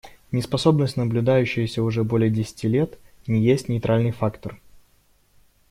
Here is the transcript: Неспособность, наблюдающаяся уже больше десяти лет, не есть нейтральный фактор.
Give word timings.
Неспособность, 0.31 0.97
наблюдающаяся 0.97 1.83
уже 1.83 2.03
больше 2.03 2.31
десяти 2.31 2.67
лет, 2.67 2.97
не 3.27 3.39
есть 3.39 3.69
нейтральный 3.69 4.09
фактор. 4.09 4.59